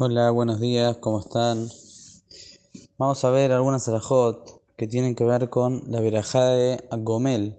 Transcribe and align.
Hola, 0.00 0.30
buenos 0.30 0.60
días, 0.60 0.98
¿cómo 0.98 1.18
están? 1.18 1.68
Vamos 2.98 3.24
a 3.24 3.30
ver 3.30 3.50
algunas 3.50 3.88
alajot 3.88 4.62
que 4.76 4.86
tienen 4.86 5.16
que 5.16 5.24
ver 5.24 5.50
con 5.50 5.82
la 5.88 6.00
verajá 6.00 6.50
de 6.50 6.86
Agomel, 6.92 7.58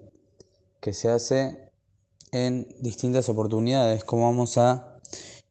que 0.80 0.94
se 0.94 1.10
hace 1.10 1.70
en 2.32 2.66
distintas 2.80 3.28
oportunidades, 3.28 4.06
como 4.06 4.24
vamos 4.24 4.58
a 4.58 5.02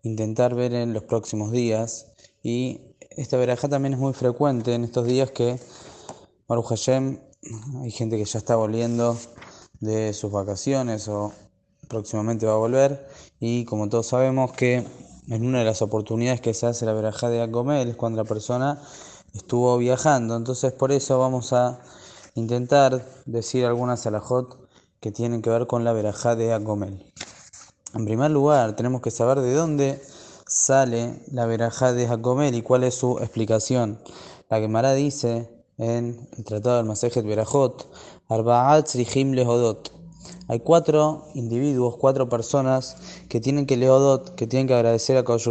intentar 0.02 0.54
ver 0.54 0.72
en 0.72 0.94
los 0.94 1.02
próximos 1.02 1.52
días. 1.52 2.06
Y 2.42 2.80
esta 3.10 3.36
verajá 3.36 3.68
también 3.68 3.92
es 3.92 4.00
muy 4.00 4.14
frecuente 4.14 4.72
en 4.72 4.84
estos 4.84 5.06
días 5.06 5.30
que, 5.30 5.60
Baruch 6.46 6.68
Hashem, 6.68 7.20
hay 7.82 7.90
gente 7.90 8.16
que 8.16 8.24
ya 8.24 8.38
está 8.38 8.56
volviendo 8.56 9.14
de 9.80 10.14
sus 10.14 10.32
vacaciones 10.32 11.06
o 11.08 11.34
próximamente 11.86 12.46
va 12.46 12.54
a 12.54 12.56
volver. 12.56 13.06
Y 13.40 13.66
como 13.66 13.90
todos 13.90 14.06
sabemos 14.06 14.52
que 14.52 14.86
en 15.28 15.46
una 15.46 15.58
de 15.58 15.64
las 15.64 15.82
oportunidades 15.82 16.40
que 16.40 16.54
se 16.54 16.66
hace 16.66 16.86
la 16.86 16.94
verajá 16.94 17.28
de 17.28 17.42
Agomel 17.42 17.88
es 17.88 17.96
cuando 17.96 18.22
la 18.22 18.28
persona 18.28 18.80
estuvo 19.34 19.76
viajando. 19.78 20.36
Entonces 20.36 20.72
por 20.72 20.92
eso 20.92 21.18
vamos 21.18 21.52
a 21.52 21.80
intentar 22.34 23.04
decir 23.26 23.66
algunas 23.66 24.06
alajot 24.06 24.58
que 25.00 25.12
tienen 25.12 25.42
que 25.42 25.50
ver 25.50 25.66
con 25.66 25.84
la 25.84 25.92
verajá 25.92 26.34
de 26.34 26.52
Agomel. 26.52 27.04
En 27.94 28.04
primer 28.04 28.30
lugar, 28.30 28.76
tenemos 28.76 29.00
que 29.00 29.10
saber 29.10 29.40
de 29.40 29.54
dónde 29.54 30.02
sale 30.46 31.22
la 31.30 31.46
verajá 31.46 31.92
de 31.92 32.06
Agomel 32.06 32.54
y 32.54 32.62
cuál 32.62 32.84
es 32.84 32.94
su 32.94 33.18
explicación. 33.18 33.98
La 34.48 34.58
Gemara 34.58 34.94
dice 34.94 35.50
en 35.76 36.28
el 36.36 36.44
Tratado 36.44 36.78
del 36.78 36.86
Masejet 36.86 37.24
Berajot, 37.24 37.88
Arba'at 38.28 38.88
Srihim 38.88 39.32
Lehodot. 39.32 39.97
Hay 40.48 40.60
cuatro 40.60 41.26
individuos, 41.34 41.96
cuatro 41.96 42.28
personas 42.28 42.96
que 43.28 43.40
tienen 43.40 43.66
que 43.66 43.76
leodot, 43.76 44.34
que 44.34 44.46
tienen 44.46 44.66
que 44.66 44.74
agradecer 44.74 45.16
a 45.16 45.24
Kadosh 45.24 45.48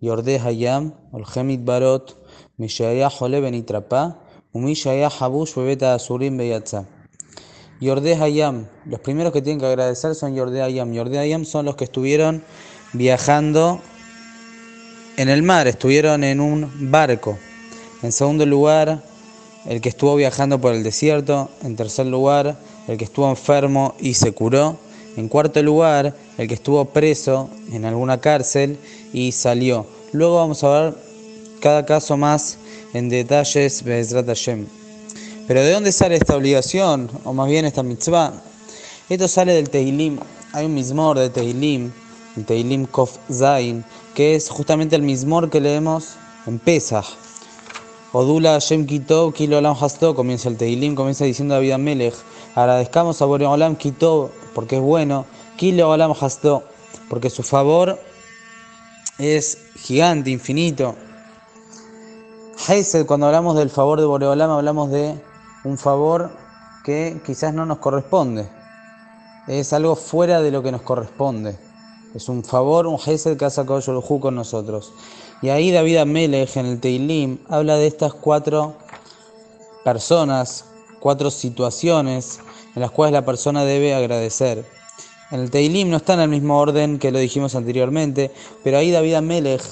Yordeh 0.00 0.40
Hayam, 0.40 0.94
Olgemit 1.12 1.64
Barot, 1.64 2.16
Mishaya 2.56 3.08
Jole 3.08 3.40
Benitrapa, 3.40 4.18
Umishaya 4.52 5.08
Habush 5.08 5.54
Bebeta 5.54 5.94
Asurim 5.94 6.36
Beyatza. 6.36 6.86
Yordeh 7.80 8.20
Hayam, 8.20 8.66
los 8.84 9.00
primeros 9.00 9.32
que 9.32 9.42
tienen 9.42 9.60
que 9.60 9.66
agradecer 9.66 10.14
son 10.14 10.34
Yordeh 10.34 10.62
Hayam. 10.62 10.92
Yordeh 10.92 11.18
Hayam 11.18 11.44
son 11.44 11.66
los 11.66 11.76
que 11.76 11.84
estuvieron 11.84 12.42
viajando 12.92 13.80
en 15.16 15.28
el 15.28 15.42
mar, 15.42 15.68
estuvieron 15.68 16.24
en 16.24 16.40
un 16.40 16.90
barco. 16.90 17.38
En 18.02 18.10
segundo 18.10 18.44
lugar, 18.44 19.02
el 19.66 19.80
que 19.80 19.88
estuvo 19.88 20.16
viajando 20.16 20.60
por 20.60 20.74
el 20.74 20.82
desierto. 20.82 21.48
En 21.62 21.76
tercer 21.76 22.06
lugar, 22.06 22.56
el 22.88 22.98
que 22.98 23.04
estuvo 23.04 23.28
enfermo 23.28 23.94
y 24.00 24.14
se 24.14 24.32
curó. 24.32 24.78
En 25.16 25.28
cuarto 25.28 25.62
lugar, 25.62 26.14
el 26.38 26.48
que 26.48 26.54
estuvo 26.54 26.84
preso 26.86 27.50
en 27.70 27.84
alguna 27.84 28.18
cárcel 28.20 28.78
y 29.12 29.32
salió. 29.32 29.86
Luego 30.12 30.36
vamos 30.36 30.64
a 30.64 30.68
ver 30.68 30.94
cada 31.60 31.84
caso 31.86 32.16
más 32.16 32.58
en 32.94 33.08
detalles, 33.08 33.82
Pero 33.84 35.62
¿de 35.62 35.72
dónde 35.72 35.92
sale 35.92 36.16
esta 36.16 36.36
obligación, 36.36 37.10
o 37.24 37.32
más 37.32 37.48
bien 37.48 37.64
esta 37.64 37.82
mitzvah? 37.82 38.32
Esto 39.08 39.28
sale 39.28 39.54
del 39.54 39.70
Tehilim. 39.70 40.18
Hay 40.52 40.66
un 40.66 40.74
mismor 40.74 41.18
de 41.18 41.30
Tehilim, 41.30 41.92
el 42.36 42.44
Tehilim 42.44 42.86
Kof 42.86 43.18
Zain, 43.30 43.84
que 44.14 44.34
es 44.34 44.48
justamente 44.48 44.96
el 44.96 45.02
mismor 45.02 45.50
que 45.50 45.60
leemos 45.60 46.16
en 46.46 46.58
Pesach. 46.58 47.06
Odula 48.14 48.58
Shem 48.58 48.84
Kitov, 48.86 49.32
Kilo 49.32 49.56
Olam 49.56 49.74
Hasto, 49.74 50.14
comienza 50.14 50.50
el 50.50 50.58
Tehilim, 50.58 50.94
comienza 50.94 51.24
diciendo 51.24 51.54
David 51.54 51.78
Melech. 51.78 52.14
Agradezcamos 52.54 53.22
a 53.22 53.24
Boreolam 53.24 53.74
Kitov 53.74 54.30
porque 54.54 54.76
es 54.76 54.82
bueno, 54.82 55.24
Kilo 55.56 55.88
Olam 55.88 56.12
Hasto, 56.20 56.62
porque 57.08 57.30
su 57.30 57.42
favor 57.42 57.98
es 59.16 59.56
gigante, 59.76 60.28
infinito. 60.28 60.94
Hesed, 62.68 63.06
cuando 63.06 63.26
hablamos 63.26 63.56
del 63.56 63.70
favor 63.70 63.98
de 63.98 64.04
Boreolam, 64.04 64.50
hablamos 64.50 64.90
de 64.90 65.18
un 65.64 65.78
favor 65.78 66.30
que 66.84 67.18
quizás 67.24 67.54
no 67.54 67.64
nos 67.64 67.78
corresponde. 67.78 68.46
Es 69.48 69.72
algo 69.72 69.96
fuera 69.96 70.42
de 70.42 70.50
lo 70.50 70.62
que 70.62 70.70
nos 70.70 70.82
corresponde. 70.82 71.56
Es 72.14 72.28
un 72.28 72.44
favor, 72.44 72.86
un 72.86 72.98
Hesed 72.98 73.38
que 73.38 73.46
ha 73.46 73.50
sacado 73.50 73.80
Yolhu 73.80 74.20
con 74.20 74.34
nosotros. 74.34 74.92
Y 75.42 75.48
ahí 75.48 75.72
David 75.72 75.96
Amelech 75.98 76.56
en 76.56 76.66
el 76.66 76.80
Teilim 76.80 77.38
habla 77.48 77.76
de 77.76 77.88
estas 77.88 78.14
cuatro 78.14 78.76
personas, 79.84 80.64
cuatro 81.00 81.32
situaciones 81.32 82.38
en 82.76 82.80
las 82.80 82.92
cuales 82.92 83.12
la 83.12 83.24
persona 83.24 83.64
debe 83.64 83.92
agradecer. 83.92 84.64
En 85.32 85.40
el 85.40 85.50
Teilim 85.50 85.90
no 85.90 85.96
está 85.96 86.14
en 86.14 86.20
el 86.20 86.28
mismo 86.28 86.58
orden 86.58 87.00
que 87.00 87.10
lo 87.10 87.18
dijimos 87.18 87.56
anteriormente, 87.56 88.30
pero 88.62 88.78
ahí 88.78 88.92
David 88.92 89.14
Amelech 89.14 89.62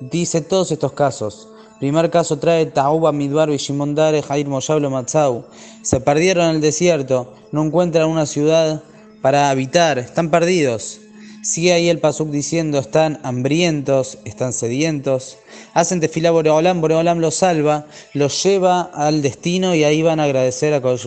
dice 0.00 0.40
todos 0.40 0.72
estos 0.72 0.92
casos. 0.92 1.48
Primer 1.78 2.10
caso 2.10 2.38
trae 2.38 2.66
Tauba 2.66 3.12
Midbar 3.12 3.50
y 3.50 3.94
Dare 3.94 4.22
Jair 4.22 4.48
Moyablo 4.48 4.90
Matzau. 4.90 5.44
Se 5.82 6.00
perdieron 6.00 6.46
en 6.46 6.56
el 6.56 6.60
desierto, 6.60 7.34
no 7.52 7.64
encuentran 7.64 8.08
una 8.08 8.26
ciudad 8.26 8.82
para 9.20 9.50
habitar, 9.50 9.98
están 9.98 10.30
perdidos. 10.30 11.00
Sigue 11.48 11.72
ahí 11.72 11.88
el 11.88 11.98
Pasuk 11.98 12.28
diciendo, 12.28 12.78
están 12.78 13.20
hambrientos, 13.22 14.18
están 14.26 14.52
sedientos. 14.52 15.38
Hacen 15.72 15.98
tefilá 15.98 16.30
Boreolam, 16.30 16.82
Boreolam 16.82 17.20
los 17.20 17.36
salva, 17.36 17.86
los 18.12 18.42
lleva 18.44 18.82
al 18.82 19.22
destino 19.22 19.74
y 19.74 19.82
ahí 19.82 20.02
van 20.02 20.20
a 20.20 20.24
agradecer 20.24 20.74
a 20.74 20.82
Kodesh 20.82 21.06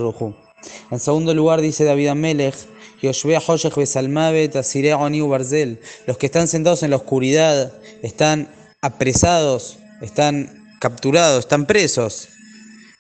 En 0.90 1.00
segundo 1.00 1.35
lugar 1.35 1.62
dice 1.62 1.84
David 1.84 2.07
Amelech, 2.07 2.56
los 3.03 3.22
que 6.18 6.25
están 6.25 6.47
sentados 6.47 6.81
en 6.81 6.90
la 6.90 6.96
oscuridad, 6.96 7.72
están 8.02 8.50
apresados, 8.81 9.78
están 10.02 10.75
capturados, 10.79 11.41
están 11.41 11.68
presos. 11.68 12.29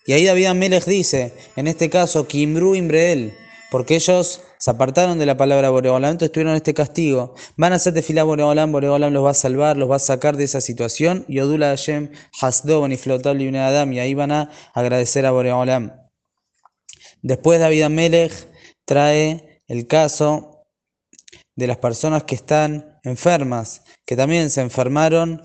Y 0.05 0.13
ahí 0.13 0.25
David 0.25 0.45
Amelech 0.45 0.85
dice, 0.85 1.33
en 1.55 1.67
este 1.67 1.89
caso, 1.89 2.27
Kimru 2.27 2.75
Imbreel, 2.75 3.33
porque 3.71 3.95
ellos 3.95 4.41
se 4.61 4.69
apartaron 4.69 5.17
de 5.17 5.25
la 5.25 5.35
palabra 5.35 5.71
Boreolam, 5.71 6.11
entonces 6.11 6.31
tuvieron 6.31 6.55
este 6.55 6.75
castigo. 6.75 7.33
Van 7.57 7.73
a 7.73 7.77
hacer 7.77 7.95
tefilá 7.95 8.23
Boreolam, 8.23 8.71
Boreolam 8.71 9.11
los 9.11 9.25
va 9.25 9.31
a 9.31 9.33
salvar, 9.33 9.75
los 9.75 9.89
va 9.89 9.95
a 9.95 9.99
sacar 9.99 10.37
de 10.37 10.43
esa 10.43 10.61
situación. 10.61 11.25
Y 11.27 11.39
Odula 11.39 11.69
Hashem, 11.69 12.11
Hasdon 12.39 12.91
y 12.91 12.97
Flotal 12.97 13.41
y 13.41 13.57
Adam, 13.57 13.91
y 13.91 13.99
ahí 13.99 14.13
van 14.13 14.31
a 14.31 14.51
agradecer 14.75 15.25
a 15.25 15.31
Boreolam. 15.31 15.91
Después 17.23 17.59
David 17.59 17.81
Amelech 17.81 18.49
trae 18.85 19.63
el 19.67 19.87
caso 19.87 20.63
de 21.55 21.65
las 21.65 21.77
personas 21.77 22.25
que 22.25 22.35
están 22.35 22.99
enfermas, 23.01 23.81
que 24.05 24.15
también 24.15 24.51
se 24.51 24.61
enfermaron 24.61 25.41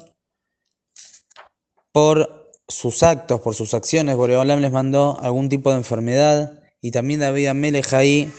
por 1.91 2.53
sus 2.69 3.03
actos, 3.03 3.41
por 3.41 3.55
sus 3.55 3.73
acciones. 3.73 4.15
Boreolam 4.15 4.61
les 4.61 4.73
mandó 4.73 5.19
algún 5.23 5.49
tipo 5.49 5.71
de 5.71 5.79
enfermedad. 5.79 6.61
Y 6.83 6.91
también 6.91 7.21
David 7.21 7.47
Amelech 7.47 7.95
ahí 7.95 8.31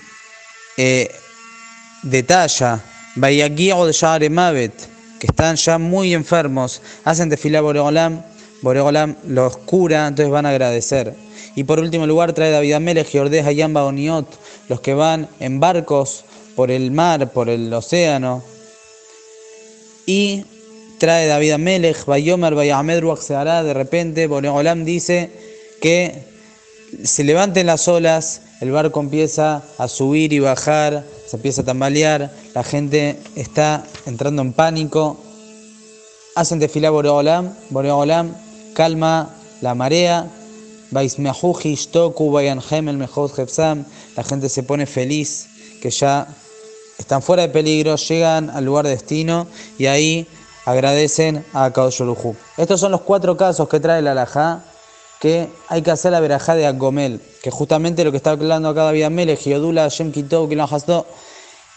eh, 0.78 1.10
detalla, 2.04 2.82
Bayaguío 3.16 3.86
de 3.86 4.30
Mavet, 4.30 4.74
que 5.20 5.28
están 5.28 5.56
ya 5.56 5.78
muy 5.78 6.14
enfermos, 6.14 6.82
hacen 7.04 7.30
desfilar 7.30 7.64
Boreolam, 7.64 8.22
Boreolam 8.62 9.16
los 9.28 9.58
cura, 9.58 10.08
entonces 10.08 10.32
van 10.32 10.46
a 10.46 10.50
agradecer. 10.50 11.16
Y 11.56 11.64
por 11.64 11.80
último 11.80 12.06
lugar 12.06 12.34
trae 12.34 12.52
David 12.52 12.74
Amelech 12.74 13.14
y 13.16 13.18
Ordez 13.18 13.46
Yamba 13.56 13.86
Oniot, 13.86 14.28
los 14.70 14.80
que 14.82 14.94
van 14.94 15.28
en 15.40 15.60
barcos 15.60 16.24
por 16.56 16.70
el 16.70 16.92
mar, 16.92 17.32
por 17.32 17.50
el 17.50 17.74
océano. 17.74 18.44
Y 20.06 20.46
trae 21.00 21.26
David 21.28 21.54
Amelech, 21.54 22.06
Bayomer, 22.06 22.54
Bayamed 22.54 23.00
Ruach 23.00 23.28
de 23.28 23.74
repente 23.74 24.28
Boreolam 24.28 24.86
dice 24.86 25.32
que 25.82 26.24
se 27.04 27.24
levanten 27.24 27.66
las 27.66 27.88
olas 27.88 28.42
el 28.60 28.72
barco 28.72 29.00
empieza 29.00 29.64
a 29.78 29.88
subir 29.88 30.34
y 30.34 30.40
bajar, 30.40 31.04
se 31.28 31.36
empieza 31.36 31.62
a 31.62 31.66
tambalear, 31.66 32.32
la 32.54 32.64
gente 32.64 33.20
está 33.36 33.84
entrando 34.06 34.42
en 34.42 34.54
pánico. 34.54 35.18
Hacen 36.36 36.60
desfilar 36.60 36.92
Boreolam, 36.92 37.54
Boreolam 37.70 38.34
calma 38.74 39.30
la 39.62 39.76
marea, 39.76 40.28
la 40.92 41.04
gente 44.24 44.50
se 44.50 44.64
pone 44.64 44.86
feliz 44.86 45.48
que 45.82 45.90
ya 45.90 46.28
están 46.98 47.22
fuera 47.22 47.44
de 47.44 47.50
peligro, 47.50 47.96
llegan 47.96 48.50
al 48.50 48.66
lugar 48.66 48.86
de 48.86 48.92
destino 48.92 49.48
y 49.78 49.88
ahí 49.88 50.28
agradecen 50.66 51.46
a 51.54 51.72
Kadosh 51.72 52.02
Estos 52.58 52.80
son 52.80 52.92
los 52.92 53.02
cuatro 53.02 53.36
casos 53.38 53.68
que 53.68 53.80
trae 53.80 54.02
la 54.02 54.12
alajá 54.12 54.64
que 55.20 55.48
hay 55.68 55.82
que 55.82 55.92
hacer 55.92 56.12
la 56.12 56.20
verajá 56.20 56.56
de 56.56 56.66
Agomel, 56.66 57.20
que 57.42 57.52
justamente 57.52 58.04
lo 58.04 58.12
que 58.12 58.18
está 58.18 58.32
hablando 58.32 58.70
acá 58.70 58.84
David 58.84 59.04
Amel, 59.04 59.38
Giodula, 59.38 59.88
Shem 59.90 60.12
Kitov, 60.12 60.52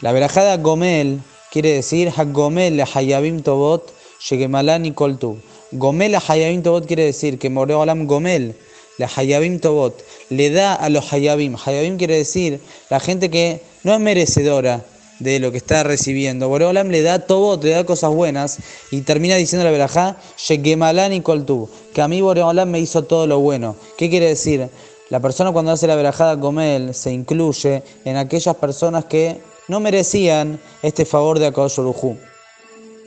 La 0.01 0.13
verajá 0.13 0.45
de 0.45 0.51
Agomel 0.51 1.21
quiere 1.51 1.73
decir 1.73 2.13
Hagomel 2.15 2.83
Hayabim 2.83 3.43
Tobot, 3.43 3.93
Shegemalani 4.21 4.93
Koltu. 4.93 5.39
Gomel 5.73 6.17
Hayabim 6.17 6.63
Tobot 6.63 6.87
quiere 6.87 7.05
decir 7.05 7.39
que 7.39 7.49
Moreolam 7.49 8.07
Gomel, 8.07 8.55
la 8.99 9.09
Hayabim 9.15 9.61
Tobot, 9.61 9.95
le 10.29 10.51
da 10.51 10.75
a 10.75 10.89
los 10.91 11.13
Hayabim. 11.13 11.57
Hayabim 11.57 11.97
quiere 11.97 12.17
decir 12.17 12.61
la 12.91 13.01
gente 13.01 13.31
que 13.31 13.63
no 13.85 13.95
es 13.95 14.01
merecedora, 14.01 14.85
de 15.20 15.38
lo 15.38 15.52
que 15.52 15.58
está 15.58 15.84
recibiendo. 15.84 16.49
Boreolam 16.49 16.88
le 16.88 17.02
da 17.02 17.20
todo, 17.20 17.62
le 17.62 17.70
da 17.70 17.84
cosas 17.84 18.12
buenas 18.12 18.58
y 18.90 19.02
termina 19.02 19.37
diciendo 19.37 19.64
la 19.64 19.70
verajá, 19.70 20.17
y 20.49 21.20
Koltu, 21.20 21.69
que 21.94 22.02
a 22.02 22.08
mí 22.08 22.20
Boreolam 22.20 22.69
me 22.69 22.81
hizo 22.81 23.05
todo 23.05 23.26
lo 23.26 23.38
bueno. 23.38 23.76
¿Qué 23.96 24.11
quiere 24.11 24.26
decir? 24.26 24.69
La 25.11 25.20
persona 25.20 25.52
cuando 25.52 25.72
hace 25.72 25.87
la 25.87 25.96
verajada 25.96 26.38
con 26.38 26.61
él 26.61 26.94
se 26.94 27.12
incluye 27.12 27.82
en 28.05 28.17
aquellas 28.17 28.56
personas 28.56 29.05
que 29.05 29.40
no 29.69 29.81
merecían 29.81 30.58
este 30.82 31.05
favor 31.05 31.38
de 31.38 31.46
Akadosh 31.46 31.78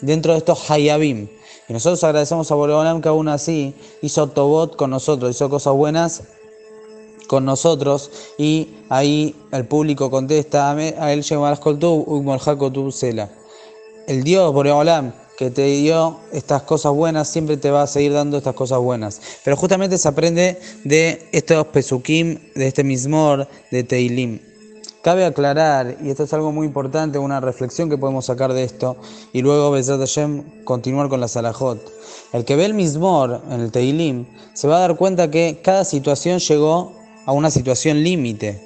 dentro 0.01 0.33
de 0.33 0.37
estos 0.37 0.69
Hayabim. 0.69 1.27
Y 1.67 1.73
nosotros 1.73 2.03
agradecemos 2.03 2.51
a 2.51 2.55
Boreolam 2.55 3.01
que 3.01 3.09
aún 3.09 3.29
así 3.29 3.73
hizo 4.01 4.27
Tobot 4.27 4.75
con 4.75 4.89
nosotros, 4.89 5.31
hizo 5.31 5.49
cosas 5.49 5.73
buenas 5.73 6.23
con 7.27 7.45
nosotros 7.45 8.11
y 8.37 8.69
ahí 8.89 9.35
el 9.51 9.65
público 9.65 10.11
contesta 10.11 10.71
a 10.71 11.13
él 11.13 11.23
Sela. 11.23 13.29
El 14.07 14.23
Dios 14.23 14.53
Boreolam 14.53 15.13
que 15.37 15.49
te 15.49 15.65
dio 15.65 16.19
estas 16.31 16.63
cosas 16.63 16.93
buenas 16.93 17.27
siempre 17.27 17.57
te 17.57 17.71
va 17.71 17.83
a 17.83 17.87
seguir 17.87 18.13
dando 18.13 18.37
estas 18.37 18.53
cosas 18.53 18.79
buenas. 18.79 19.21
Pero 19.43 19.57
justamente 19.57 19.97
se 19.97 20.07
aprende 20.07 20.59
de 20.83 21.27
estos 21.31 21.67
pesukim, 21.67 22.39
de 22.55 22.67
este 22.67 22.83
mismor, 22.83 23.47
de 23.71 23.83
Teilim. 23.83 24.39
Cabe 25.01 25.25
aclarar, 25.25 25.97
y 26.01 26.09
esto 26.09 26.23
es 26.23 26.33
algo 26.33 26.53
muy 26.53 26.65
importante, 26.65 27.19
una 27.19 27.41
reflexión 27.41 27.89
que 27.89 27.97
podemos 27.97 28.25
sacar 28.25 28.53
de 28.53 28.63
esto, 28.63 28.95
y 29.33 29.41
luego 29.41 29.69
Bezrat 29.69 29.99
Hashem 29.99 30.63
continuar 30.63 31.09
con 31.09 31.19
la 31.19 31.27
Salahot. 31.27 31.91
El 32.31 32.45
que 32.45 32.55
ve 32.55 32.63
el 32.63 32.73
Mismor 32.73 33.41
en 33.49 33.59
el 33.59 33.71
Teilim 33.71 34.25
se 34.53 34.69
va 34.69 34.77
a 34.77 34.79
dar 34.79 34.95
cuenta 34.95 35.29
que 35.29 35.59
cada 35.61 35.83
situación 35.83 36.39
llegó 36.39 36.93
a 37.25 37.31
una 37.31 37.51
situación 37.51 38.03
límite. 38.03 38.61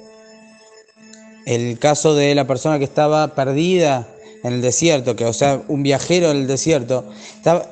El 1.46 1.78
caso 1.78 2.14
de 2.14 2.34
la 2.34 2.46
persona 2.46 2.78
que 2.78 2.84
estaba 2.84 3.34
perdida 3.34 4.08
en 4.44 4.52
el 4.54 4.62
desierto, 4.62 5.16
que 5.16 5.24
o 5.24 5.32
sea, 5.32 5.62
un 5.68 5.82
viajero 5.82 6.30
en 6.30 6.38
el 6.38 6.46
desierto, 6.46 7.04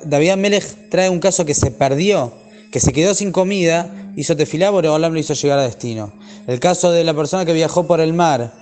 David 0.05 0.31
Amelech 0.31 0.89
trae 0.91 1.11
un 1.11 1.21
caso 1.21 1.45
que 1.45 1.55
se 1.55 1.71
perdió, 1.71 2.33
que 2.73 2.81
se 2.81 2.93
quedó 2.93 3.15
sin 3.15 3.33
comida, 3.33 4.13
hizo 4.17 4.37
tefilá, 4.37 4.71
Boreolam 4.71 5.13
lo 5.13 5.19
hizo 5.19 5.35
llegar 5.35 5.59
a 5.59 5.63
destino. 5.63 6.13
El 6.47 6.59
caso 6.61 6.91
de 6.91 7.05
la 7.05 7.15
persona 7.15 7.45
que 7.45 7.53
viajó 7.53 7.87
por 7.87 8.01
el 8.01 8.13
mar, 8.13 8.53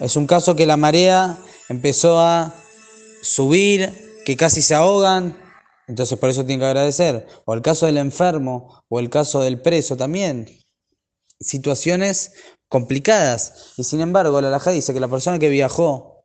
es 0.00 0.16
un 0.16 0.26
caso 0.26 0.56
que 0.56 0.66
la 0.66 0.76
marea 0.76 1.38
empezó 1.68 2.18
a 2.18 2.54
subir, 3.22 3.92
que 4.24 4.36
casi 4.36 4.62
se 4.62 4.74
ahogan, 4.74 5.36
entonces 5.86 6.18
por 6.18 6.30
eso 6.30 6.44
tiene 6.44 6.60
que 6.60 6.66
agradecer. 6.66 7.26
O 7.44 7.54
el 7.54 7.62
caso 7.62 7.86
del 7.86 7.98
enfermo, 7.98 8.82
o 8.88 9.00
el 9.00 9.10
caso 9.10 9.40
del 9.42 9.60
preso 9.60 9.96
también. 9.96 10.61
Situaciones 11.42 12.32
complicadas. 12.68 13.72
Y 13.76 13.84
sin 13.84 14.00
embargo, 14.00 14.40
la 14.40 14.50
Laja 14.50 14.70
dice 14.70 14.94
que 14.94 15.00
la 15.00 15.08
persona 15.08 15.38
que 15.38 15.48
viajó, 15.48 16.24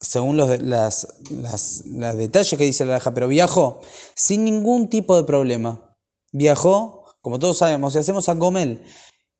según 0.00 0.36
los, 0.36 0.60
las, 0.60 1.06
las, 1.30 1.84
detalles 2.16 2.58
que 2.58 2.64
dice 2.64 2.84
la 2.84 2.94
Laja, 2.94 3.14
pero 3.14 3.28
viajó 3.28 3.80
sin 4.14 4.44
ningún 4.44 4.88
tipo 4.88 5.16
de 5.16 5.24
problema. 5.24 5.94
Viajó, 6.32 7.04
como 7.20 7.38
todos 7.38 7.58
sabemos, 7.58 7.92
si 7.92 8.00
hacemos 8.00 8.28
a 8.28 8.34
Gomel, 8.34 8.82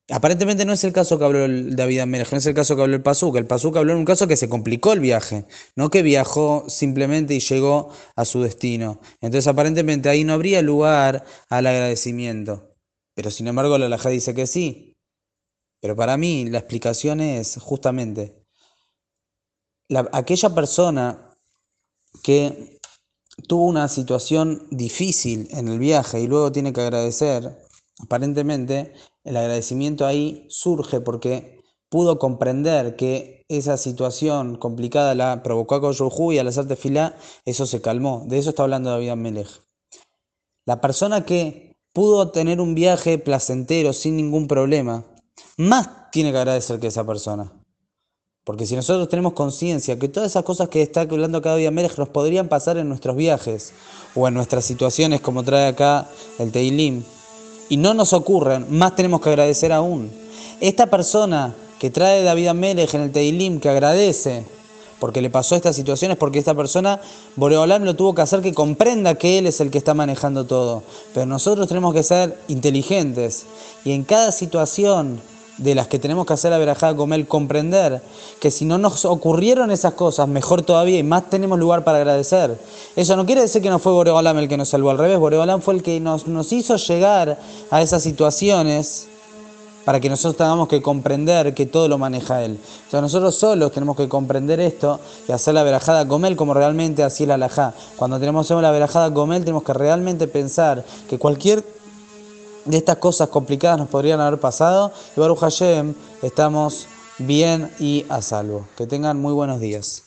Aparentemente 0.09 0.63
no 0.63 0.71
es 0.71 0.83
el 0.85 0.93
caso 0.93 1.19
que 1.19 1.25
habló 1.25 1.43
el 1.43 1.75
David 1.75 1.99
Amelech, 1.99 2.31
no 2.31 2.37
es 2.37 2.45
el 2.45 2.53
caso 2.53 2.77
que 2.77 2.81
habló 2.81 2.95
el 2.95 3.03
Pazuk. 3.03 3.35
El 3.35 3.45
Pazuk 3.45 3.75
habló 3.75 3.91
en 3.91 3.99
un 3.99 4.05
caso 4.05 4.25
que 4.25 4.37
se 4.37 4.47
complicó 4.47 4.93
el 4.93 5.01
viaje, 5.01 5.45
no 5.75 5.89
que 5.89 6.01
viajó 6.01 6.63
simplemente 6.69 7.33
y 7.35 7.41
llegó 7.41 7.89
a 8.15 8.23
su 8.23 8.41
destino. 8.41 9.01
Entonces 9.19 9.47
aparentemente 9.47 10.07
ahí 10.07 10.23
no 10.23 10.31
habría 10.31 10.61
lugar 10.61 11.25
al 11.49 11.67
agradecimiento. 11.67 12.73
Pero 13.15 13.31
sin 13.31 13.47
embargo 13.47 13.77
la 13.77 13.89
Laja 13.89 14.09
dice 14.09 14.33
que 14.33 14.47
sí. 14.47 14.96
Pero 15.87 15.95
para 15.95 16.17
mí 16.17 16.43
la 16.49 16.57
explicación 16.57 17.21
es 17.21 17.57
justamente 17.61 18.43
aquella 20.11 20.49
persona 20.53 21.33
que 22.21 22.77
tuvo 23.47 23.67
una 23.67 23.87
situación 23.87 24.67
difícil 24.69 25.47
en 25.51 25.69
el 25.69 25.79
viaje 25.79 26.19
y 26.19 26.27
luego 26.27 26.51
tiene 26.51 26.73
que 26.73 26.81
agradecer, 26.81 27.57
aparentemente 28.01 28.95
el 29.23 29.37
agradecimiento 29.37 30.05
ahí 30.05 30.45
surge 30.49 30.99
porque 30.99 31.61
pudo 31.87 32.19
comprender 32.19 32.97
que 32.97 33.45
esa 33.47 33.77
situación 33.77 34.57
complicada 34.57 35.15
la 35.15 35.41
provocó 35.41 35.75
a 35.75 35.79
Koyuhu 35.79 36.33
y 36.33 36.39
al 36.39 36.49
hacerte 36.49 36.75
fila, 36.75 37.15
eso 37.45 37.65
se 37.65 37.79
calmó. 37.79 38.25
De 38.27 38.39
eso 38.39 38.49
está 38.49 38.63
hablando 38.63 38.89
David 38.89 39.11
Amelech. 39.11 39.63
La 40.65 40.81
persona 40.81 41.23
que 41.23 41.77
pudo 41.93 42.31
tener 42.31 42.59
un 42.59 42.75
viaje 42.75 43.17
placentero 43.19 43.93
sin 43.93 44.17
ningún 44.17 44.49
problema, 44.49 45.05
más 45.57 46.11
tiene 46.11 46.31
que 46.31 46.37
agradecer 46.37 46.79
que 46.79 46.87
esa 46.87 47.05
persona. 47.05 47.51
Porque 48.43 48.65
si 48.65 48.75
nosotros 48.77 49.09
tenemos 49.09 49.33
conciencia 49.33 49.99
que 49.99 50.07
todas 50.07 50.31
esas 50.31 50.43
cosas 50.43 50.69
que 50.69 50.81
está 50.81 51.01
hablando 51.01 51.41
cada 51.41 51.57
día 51.57 51.69
Melech 51.69 51.97
nos 51.97 52.07
podrían 52.09 52.47
pasar 52.47 52.77
en 52.77 52.87
nuestros 52.87 53.17
viajes 53.17 53.73
o 54.15 54.25
en 54.27 54.33
nuestras 54.35 54.63
situaciones, 54.63 55.19
como 55.19 55.43
trae 55.43 55.67
acá 55.67 56.09
el 56.39 56.51
Teilim, 56.51 57.03
y 57.67 57.75
no 57.75 57.93
nos 57.93 58.13
ocurren, 58.13 58.65
más 58.69 58.95
tenemos 58.95 59.19
que 59.19 59.29
agradecer 59.29 59.73
aún. 59.73 60.09
Esta 60.61 60.87
persona 60.87 61.53
que 61.77 61.89
trae 61.89 62.23
David 62.23 62.47
Amelech 62.47 62.93
en 62.93 63.01
el 63.01 63.11
Teilim, 63.11 63.59
que 63.59 63.67
agradece 63.67 64.45
porque 64.99 65.21
le 65.21 65.29
pasó 65.29 65.55
esta 65.55 65.73
situación, 65.73 66.11
es 66.11 66.17
porque 66.17 66.39
esta 66.39 66.55
persona, 66.55 66.99
Boreolam 67.35 67.83
lo 67.83 67.95
tuvo 67.95 68.15
que 68.15 68.21
hacer 68.21 68.41
que 68.41 68.53
comprenda 68.53 69.15
que 69.15 69.37
él 69.37 69.47
es 69.47 69.59
el 69.61 69.69
que 69.69 69.77
está 69.77 69.93
manejando 69.93 70.45
todo. 70.45 70.83
Pero 71.13 71.25
nosotros 71.25 71.67
tenemos 71.67 71.93
que 71.93 72.03
ser 72.03 72.39
inteligentes 72.47 73.45
y 73.83 73.91
en 73.91 74.03
cada 74.03 74.31
situación 74.31 75.21
de 75.57 75.73
las 75.73 75.87
que 75.87 75.99
tenemos 75.99 76.25
que 76.25 76.33
hacer 76.33 76.51
la 76.51 76.57
verajada 76.57 76.95
con 76.95 77.13
él, 77.13 77.27
comprender 77.27 78.01
que 78.39 78.51
si 78.51 78.65
no 78.65 78.77
nos 78.77 79.05
ocurrieron 79.05 79.71
esas 79.71 79.93
cosas, 79.93 80.27
mejor 80.27 80.61
todavía 80.61 80.99
y 80.99 81.03
más 81.03 81.29
tenemos 81.29 81.57
lugar 81.57 81.83
para 81.83 81.97
agradecer. 81.97 82.59
Eso 82.95 83.15
no 83.15 83.25
quiere 83.25 83.41
decir 83.41 83.61
que 83.61 83.69
no 83.69 83.79
fue 83.79 83.91
Boreolam 83.91 84.37
el 84.37 84.47
que 84.47 84.57
nos 84.57 84.69
salvó, 84.69 84.91
al 84.91 84.97
revés, 84.97 85.17
Boreolam 85.17 85.61
fue 85.61 85.73
el 85.75 85.83
que 85.83 85.99
nos, 85.99 86.27
nos 86.27 86.53
hizo 86.53 86.75
llegar 86.77 87.39
a 87.71 87.81
esas 87.81 88.03
situaciones 88.03 89.07
para 89.87 90.01
que 90.01 90.09
nosotros 90.09 90.35
tengamos 90.35 90.67
que 90.67 90.81
comprender 90.81 91.53
que 91.53 91.65
todo 91.65 91.87
lo 91.87 91.97
maneja 91.97 92.43
Él. 92.43 92.59
Entonces 92.83 93.01
nosotros 93.01 93.35
solos 93.35 93.71
tenemos 93.71 93.95
que 93.95 94.09
comprender 94.09 94.59
esto 94.59 94.99
y 95.29 95.31
hacer 95.31 95.53
la 95.53 95.63
verajada 95.63 96.05
con 96.05 96.25
Él 96.25 96.35
como 96.35 96.53
realmente 96.53 97.03
así 97.03 97.25
la 97.25 97.35
alajá. 97.35 97.73
Cuando 97.95 98.19
tenemos 98.19 98.49
la 98.49 98.71
verajada 98.71 99.13
con 99.13 99.31
Él 99.31 99.45
tenemos 99.45 99.63
que 99.63 99.71
realmente 99.71 100.27
pensar 100.27 100.83
que 101.09 101.17
cualquier 101.17 101.63
de 102.65 102.75
estas 102.75 102.97
cosas 102.97 103.29
complicadas 103.29 103.79
nos 103.79 103.87
podrían 103.87 104.19
haber 104.19 104.41
pasado. 104.41 104.91
Y 105.15 105.21
Baruch 105.21 105.39
Hashem, 105.39 105.93
estamos 106.21 106.87
bien 107.17 107.71
y 107.79 108.05
a 108.09 108.21
salvo. 108.21 108.67
Que 108.75 108.87
tengan 108.87 109.21
muy 109.21 109.31
buenos 109.31 109.61
días. 109.61 110.06